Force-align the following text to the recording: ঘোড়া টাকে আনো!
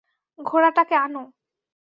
ঘোড়া 0.39 0.69
টাকে 0.77 0.95
আনো! 1.05 1.23